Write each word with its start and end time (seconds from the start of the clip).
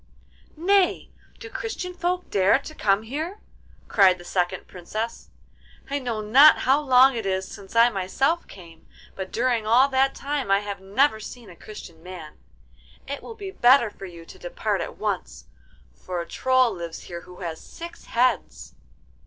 'Nay! 0.57 1.11
do 1.37 1.47
Christian 1.47 1.93
folk 1.93 2.27
dare 2.31 2.57
to 2.57 2.73
come 2.73 3.03
here?' 3.03 3.39
cried 3.87 4.17
the 4.17 4.23
second 4.25 4.65
Princess. 4.67 5.29
'I 5.91 5.99
know 5.99 6.21
not 6.21 6.57
how 6.65 6.81
long 6.81 7.13
it 7.15 7.27
is 7.27 7.47
since 7.47 7.75
I 7.75 7.91
myself 7.91 8.47
came, 8.47 8.87
but 9.15 9.31
during 9.31 9.67
all 9.67 9.87
that 9.89 10.15
time 10.15 10.49
I 10.49 10.61
have 10.61 10.81
never 10.81 11.19
seen 11.19 11.51
a 11.51 11.55
Christian 11.55 12.01
man. 12.01 12.39
It 13.07 13.21
will 13.21 13.35
be 13.35 13.51
better 13.51 13.91
for 13.91 14.07
you 14.07 14.25
to 14.25 14.39
depart 14.39 14.81
at 14.81 14.97
once, 14.97 15.45
for 15.93 16.19
a 16.19 16.25
Troll 16.27 16.73
lives 16.73 17.01
here 17.01 17.21
who 17.21 17.41
has 17.41 17.61
six 17.61 18.05
heads. 18.05 18.73